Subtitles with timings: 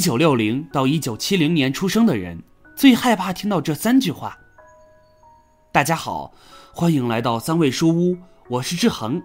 [0.00, 2.42] 九六零到一九七零年出生的人
[2.74, 4.38] 最害怕听到这三句话。
[5.70, 6.32] 大家好，
[6.72, 8.16] 欢迎来到三味书屋，
[8.48, 9.22] 我是志恒，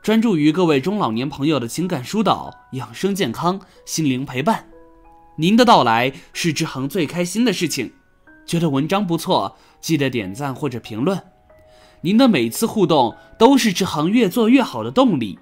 [0.00, 4.66] 专注于各位中老年朋友的情感疏导、养生健康、心灵陪伴。
[5.36, 7.92] 您的到来是志恒最开心的事情。
[8.46, 11.20] 觉得文章不错，记得点赞或者评论。
[12.02, 15.40] 您的每次互动都是志恒越做越好的动力。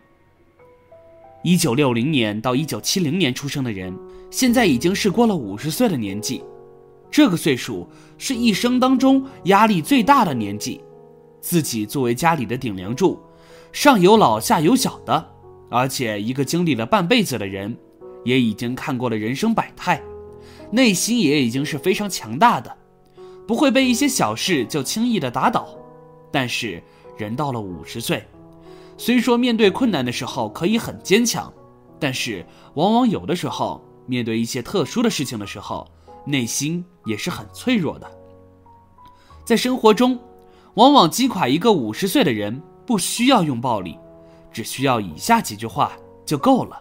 [1.45, 3.93] 一九六零年到一九七零年出生的人，
[4.31, 6.43] 现在已经是过了五十岁的年纪。
[7.11, 10.81] 这个岁数是一生当中压力最大的年纪，
[11.41, 13.21] 自己作为家里的顶梁柱，
[13.73, 15.31] 上有老下有小的，
[15.69, 17.77] 而且一个经历了半辈子的人，
[18.25, 20.01] 也已经看过了人生百态，
[20.71, 22.73] 内心也已经是非常强大的，
[23.49, 25.77] 不会被一些小事就轻易的打倒。
[26.31, 26.81] 但是
[27.19, 28.23] 人到了五十岁。
[28.97, 31.53] 虽说面对困难的时候可以很坚强，
[31.99, 35.87] 但是往往有的时候面对一些特殊的事情的时候，
[36.25, 38.11] 内心也是很脆弱的。
[39.45, 40.19] 在生活中，
[40.75, 43.99] 往往击垮一个五十岁的人不需要用暴力，
[44.53, 45.93] 只需要以下几句话
[46.25, 46.81] 就够了，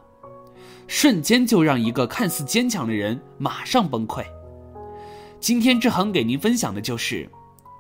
[0.88, 4.24] 瞬间就让一个看似坚强的人马上崩溃。
[5.40, 7.28] 今天志恒给您分享的就是，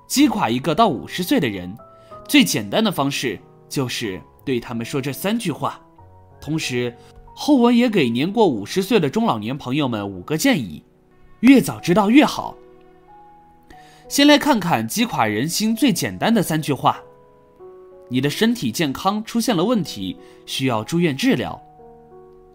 [0.07, 1.77] 击垮一个到五十岁的人，
[2.27, 3.39] 最简单的方式
[3.71, 4.21] 就是。
[4.43, 5.79] 对他们说这三句话，
[6.41, 6.97] 同时，
[7.35, 10.83] 后文也给年过五十岁的中老年朋友们五个建议，
[11.41, 12.57] 越早知道越好。
[14.09, 16.99] 先来看看击垮人心最简单的三句话：
[18.09, 21.61] 你的身体健康出现了问题，需要住院治疗。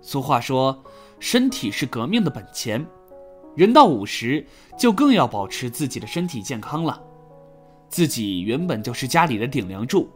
[0.03, 0.83] 俗话说，
[1.21, 2.85] 身体是革命的本钱，
[3.55, 4.45] 人到五十
[4.77, 7.01] 就更要保持自己的身体健康了。
[7.89, 10.11] 自己原本就是家里的顶梁柱。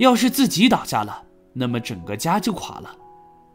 [0.00, 2.90] 要是自己倒下了，那么整个家就垮了，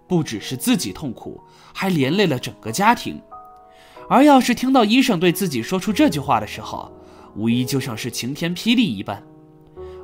[0.08, 1.42] 不只是自己痛苦，
[1.74, 3.20] 还连累了整个家庭。
[4.08, 6.92] 而要是听到医生对自己说出这句话的时候，
[7.36, 9.24] 无疑就像是晴天霹雳一般，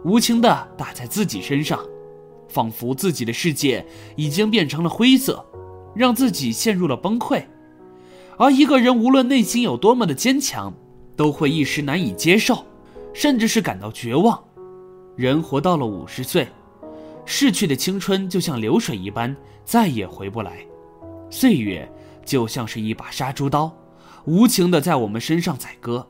[0.03, 1.79] 无情的打在自己身上，
[2.49, 5.45] 仿佛自己的世界已经变成了灰色，
[5.93, 7.43] 让自己陷入了崩溃。
[8.39, 10.73] 而一个人无论内心有多么的坚强，
[11.15, 12.65] 都会一时难以接受，
[13.13, 14.43] 甚至是感到绝望。
[15.21, 16.47] 人活到了五十岁，
[17.25, 20.65] 逝去的青春就像流水一般，再也回不来。
[21.29, 21.87] 岁月
[22.25, 23.71] 就像是一把杀猪刀，
[24.25, 26.07] 无情的在我们身上宰割。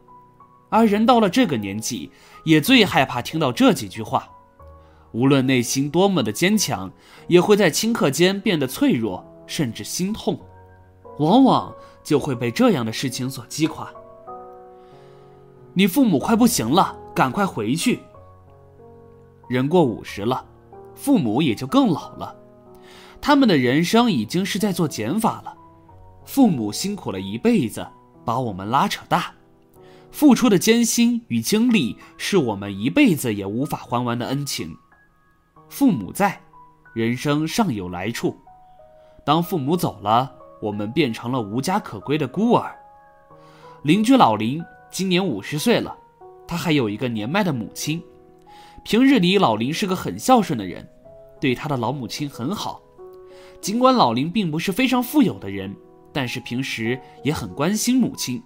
[0.69, 2.09] 而人到了这个年纪，
[2.45, 4.29] 也最害怕听到这几句话。
[5.11, 6.89] 无论内心多么的坚强，
[7.27, 10.39] 也会在顷刻间变得脆弱，甚至心痛。
[11.19, 13.91] 往往就会被这样的事情所击垮。
[15.73, 17.99] 你父母快不行了，赶快回去。
[19.51, 20.45] 人过五十了，
[20.95, 22.33] 父母也就更老了，
[23.19, 25.53] 他们的人生已经是在做减法了。
[26.23, 27.85] 父母辛苦了一辈子，
[28.23, 29.33] 把我们拉扯大，
[30.09, 34.73] 付出的艰辛与精力是我们一辈子也无法还完的恩情。
[35.67, 36.39] 父母在，
[36.93, 38.33] 人生尚有来处；
[39.25, 42.73] 当父母走了，我们变成了无家可归的孤儿。
[43.83, 45.93] 邻居老林今年五十岁了，
[46.47, 48.01] 他还有一个年迈的母亲。
[48.83, 50.87] 平日里，老林是个很孝顺的人，
[51.39, 52.81] 对他的老母亲很好。
[53.61, 55.75] 尽管老林并不是非常富有的人，
[56.11, 58.41] 但是平时也很关心母亲，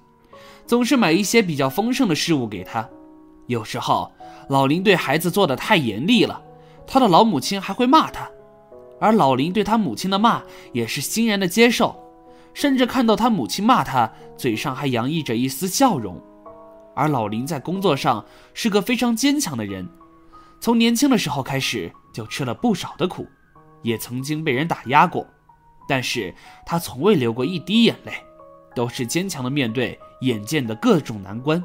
[0.68, 2.88] 总是买一些比较丰盛的事物给他。
[3.48, 4.12] 有时候，
[4.50, 6.42] 老林对孩子做的太严厉了，
[6.86, 8.30] 他的老母亲还会骂他，
[9.00, 11.96] 而老林对他母亲的骂也是欣然的接受，
[12.54, 16.22] 甚至看到他母亲骂他，嘴上还洋溢着一丝笑容。
[16.94, 19.88] 而老林在工作上是个非常坚强的人。
[20.60, 23.28] 从年轻的时候开始就吃了不少的苦，
[23.84, 25.28] 也曾经被人打压过，
[25.88, 26.34] 但是
[26.66, 28.14] 他从未流过一滴眼泪，
[28.74, 31.64] 都是坚强的面对眼见的各种难关。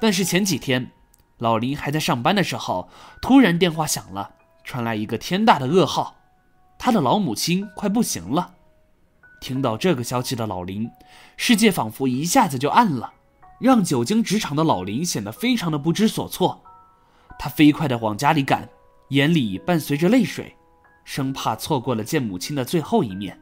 [0.00, 0.90] 但是前几天，
[1.38, 2.88] 老林还在上班的时候，
[3.22, 6.16] 突然电话响了，传来一个天大的噩耗，
[6.78, 8.54] 他的老母亲快不行了。
[9.40, 10.90] 听到这个消息的老林，
[11.36, 13.12] 世界仿佛一下子就暗了，
[13.60, 16.63] 让久经职场的老林显得非常的不知所措。
[17.38, 18.68] 他飞快地往家里赶，
[19.08, 20.54] 眼里伴随着泪水，
[21.04, 23.38] 生怕错过了见母亲的最后一面。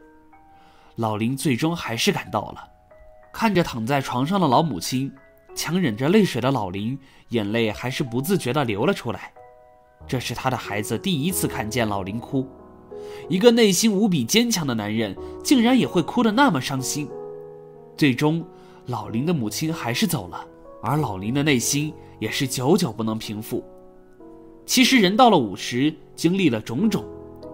[0.96, 2.68] 老林最终还是赶到了，
[3.32, 5.10] 看着躺在床上的老母亲，
[5.54, 6.98] 强忍着泪水的老林，
[7.28, 9.32] 眼泪还是不自觉地流了出来。
[10.06, 12.46] 这是他的孩子第一次看见老林哭，
[13.28, 17.08] 一个内心无比坚强的男人，竟然也会哭得那么伤心。
[17.96, 18.44] 最终，
[18.86, 20.44] 老林的母亲还是走了，
[20.82, 23.64] 而老林的内心也是久久不能平复。
[24.64, 27.04] 其实人到了五十，经历了种种，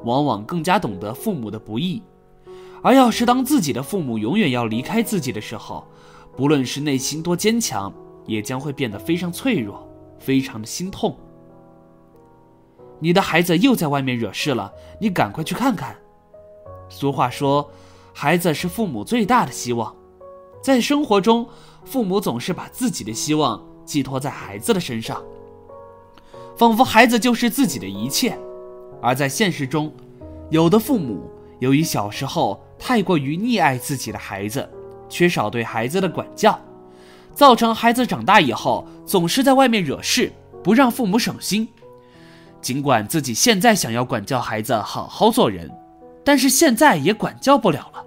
[0.04, 2.02] 往往更加懂得父母的不易，
[2.82, 5.86] 而要是当自己的父母永远要离开自己的时候，
[6.36, 7.92] 不论是内心多坚强，
[8.26, 9.88] 也将会变得非常脆弱，
[10.18, 11.16] 非常的心痛。
[13.00, 15.96] 你的孩子又在外面惹事了，你赶快去看看。
[16.88, 17.70] 俗话说，
[18.12, 19.94] 孩子是父母最大的希望。
[20.60, 21.48] 在生活中，
[21.84, 25.22] 父母总是把自己的希望寄托在孩子的身上，
[26.58, 28.36] 仿佛孩子就是自己的一切。
[29.00, 29.92] 而在现实中，
[30.50, 34.68] 有的父母由于小时候太过于溺爱自己的孩子，
[35.08, 36.58] 缺少对孩子的管教，
[37.32, 40.32] 造成孩子长大以后总是在外面惹事，
[40.64, 41.68] 不让父母省心。
[42.60, 45.70] 尽管自己现在想要管教孩子好好做人，
[46.24, 48.04] 但是现在也管教不了了。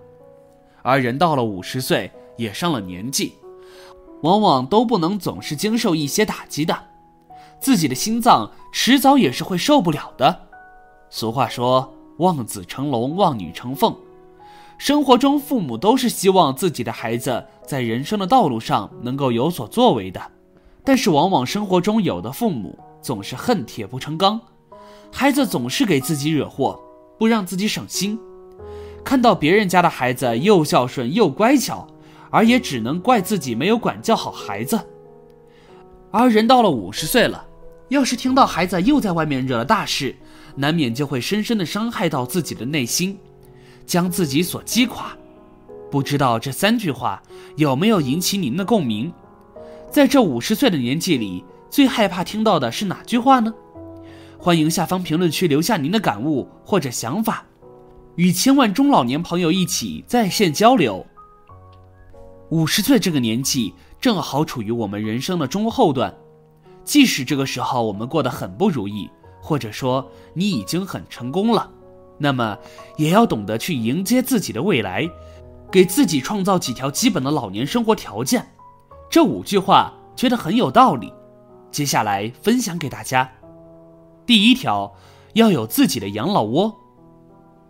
[0.82, 3.36] 而人到了五十岁，也上了年纪，
[4.24, 6.78] 往往都不能总是经受一些打击的，
[7.62, 10.48] 自己的心脏迟早也是会受不了的。
[11.10, 13.96] 俗话说：“望子成龙，望女成凤。”
[14.78, 20.20] 生活中，父母都是希望自己的孩子在人生的道路上能够有所作为的，
[20.84, 22.78] 但是往往生活中有的父母。
[23.04, 24.40] 总是恨铁不成钢，
[25.12, 26.80] 孩子总是给自己惹祸，
[27.18, 28.20] 不让自己省心。
[29.04, 31.88] 看到别人家的孩子又孝顺又乖巧，
[32.30, 34.80] 而也只能怪自己没有管教好孩子。
[36.12, 37.44] 而人到了五十岁了，
[37.92, 40.16] 要是听到孩子又在外面惹了大事，
[40.56, 43.20] 难免就会深深的伤害到自己的内心，
[43.86, 45.12] 将自己所击垮。
[45.92, 47.22] 不知道这三句话
[47.58, 49.12] 有没有引起您的共鸣？
[49.90, 51.44] 在这五十岁的年纪里。
[51.70, 53.54] 最害怕听到的是哪句话呢？
[54.38, 57.46] 欢迎下方评论区留下您的感悟或者想法，
[58.18, 61.06] 与千万中老年朋友一起在线交流。
[62.50, 66.14] 五十岁这个年纪正好处于我们人生的中后段，
[66.92, 69.10] 即使这个时候我们过得很不如意，
[69.42, 71.72] 或者说你已经很成功了，
[72.18, 72.58] 那么
[72.98, 75.10] 也要懂得去迎接自己的未来，
[75.72, 78.46] 给自己创造几条基本的老年生活条件。
[79.10, 81.14] 这五句话觉得很有道理。
[81.72, 83.32] 接下来分享给大家，
[84.26, 84.94] 第一条，
[85.36, 86.76] 要有自己的养老窝。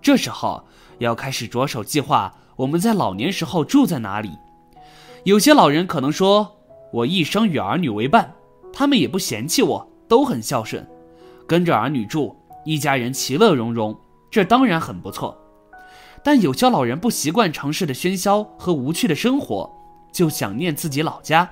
[0.01, 0.63] 这时候
[0.97, 4.31] 要开始着手计划我们在老年时候住在哪里。
[5.25, 6.55] 有些老人可能说
[6.91, 8.33] ：“我一生与儿女为伴，
[8.73, 10.87] 他们也不嫌弃我，都很孝顺，
[11.47, 12.35] 跟着儿女住，
[12.65, 13.97] 一家人其乐融融，
[14.29, 15.37] 这当然很不错。”
[16.23, 19.69] 但有些老人不习惯城市的喧嚣和无趣的生活，
[20.11, 21.49] 就想念自己老家，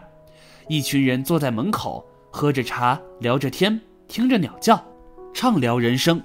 [0.67, 2.05] 一群人坐在门口。
[2.31, 4.79] 喝着茶，聊着天，听着鸟叫，
[5.33, 6.21] 畅聊人生。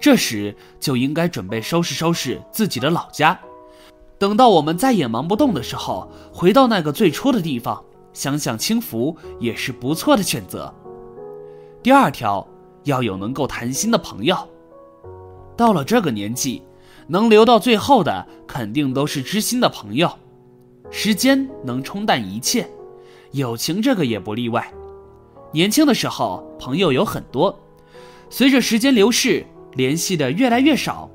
[0.00, 3.38] 这时就应该准备收拾收拾自己的老家。
[4.18, 7.84] 等到我们再也忙不动的时候，回到那个最初的地方，
[8.18, 10.74] 享享清福也是不错的选择。
[11.80, 12.44] 第二条，
[12.82, 14.36] 要有能够谈心的朋友。
[15.56, 16.60] 到了这个年纪，
[17.06, 20.10] 能留到最后的肯定都是知心的朋友。
[20.90, 22.68] 时间能冲淡一切，
[23.30, 24.68] 友情这个也不例外。
[25.52, 27.56] 年轻的时候，朋友有很多，
[28.30, 31.08] 随着时间流逝，联系的越来越少，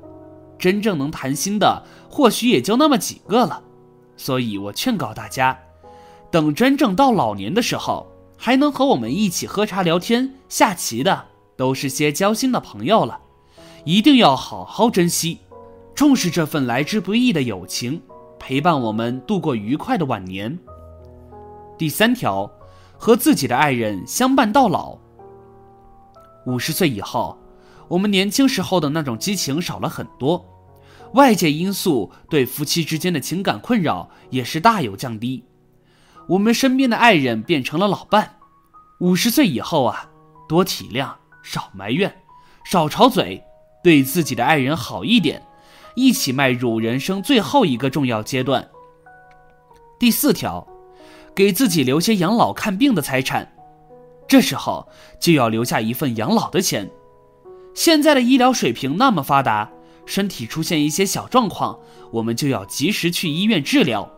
[0.58, 3.62] 真正能谈心的或许也就那么几个了。
[4.16, 5.58] 所以我劝告大家，
[6.34, 13.20] 等真正到老年的时候，还能和我们一起喝茶聊天、下棋的，都是些交心的朋友了，
[13.84, 15.38] 一定要好好珍惜，
[15.94, 18.02] 重视这份来之不易的友情，
[18.36, 20.58] 陪伴我们度过愉快的晚年。
[21.78, 22.50] 第三条。
[22.96, 24.96] 和自己的爱人相伴到老。
[26.46, 27.36] 五十岁以后，
[27.88, 30.42] 我们年轻时候的那种激情少了很多，
[31.12, 35.44] 外界因素对夫妻之间的情感困扰也是大有降低。
[36.28, 38.36] 我们身边的爱人变成了老伴。
[39.00, 40.08] 五十岁以后啊，
[40.48, 41.12] 多体谅，
[41.42, 42.14] 少埋怨，
[42.64, 43.42] 少吵嘴，
[43.82, 45.42] 对自己的爱人好一点，
[45.94, 48.68] 一起迈入人生最后一个重要阶段。
[49.98, 50.66] 第四条。
[51.36, 53.56] 给自己留些养老看病的财产，
[54.28, 54.88] 这时候
[55.18, 56.88] 就要留下一份养老的钱。
[57.74, 59.68] 现在的医疗水平那么发达，
[60.06, 61.80] 身体出现一些小状况，
[62.12, 64.08] 我们就要及时去医院治疗，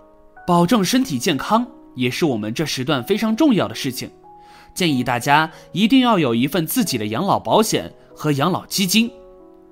[0.46, 4.08] 保证身体健康，也是我们这时段非常重要的事情。
[4.72, 9.10] 建议大家一定要有一份自己的养老保险和养老基金，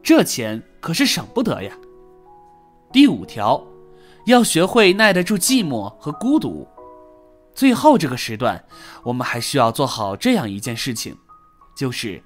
[0.03, 1.71] 这钱可是省不得呀。
[2.91, 3.63] 第五条，
[4.27, 6.67] 要学会耐得住寂寞和孤独。
[7.55, 8.65] 最后这个时段，
[9.05, 11.17] 我们还需要做好这样一件事情，
[11.77, 12.23] 就是，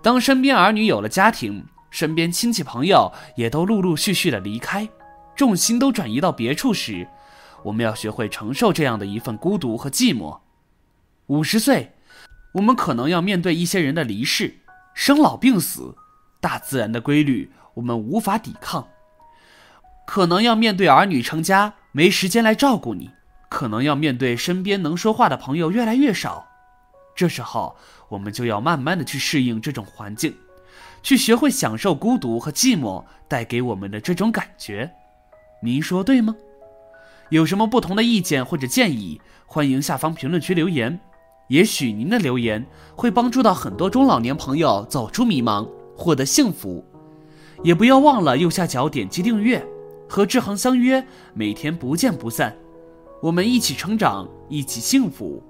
[0.00, 4.88] 当身边儿女有了家庭，身边亲戚朋友也都陆陆续续的离开，
[5.34, 7.08] 重心都转移到别处时，
[7.62, 10.38] 我们要学会承受这样的一份孤独和寂寞。
[11.26, 11.92] 五十岁，
[12.54, 14.54] 我们可能要面对一些人的离世，
[14.94, 15.94] 生老病死，
[16.40, 18.88] 大自然的规律我们无法抵抗，
[20.06, 23.10] 可能要面对儿女成家，没时间来照顾你；
[23.48, 26.46] 可能要面对身边能说话的朋友越来越少。
[27.14, 27.76] 这时候，
[28.08, 30.34] 我们就要慢慢的去适应这种环境，
[31.02, 34.90] 去学会享受孤独和寂寞带给我们的这种感觉。
[35.62, 36.34] 您说对吗？
[37.30, 40.98] 有什么不同的意见或者建议，欢迎下方评论区留言。
[41.48, 46.84] 也许您的留言会帮助到很多中老年朋友走出迷茫，获得幸福。
[47.62, 49.64] 也不要忘了右下角点击订阅，
[50.08, 52.56] 和志恒相约，每天不见不散。
[53.22, 55.42] 我们一起成长，一起幸福。